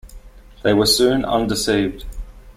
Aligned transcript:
They 0.63 0.73
were 0.73 0.87
soon 0.87 1.23
undeceived. 1.25 2.05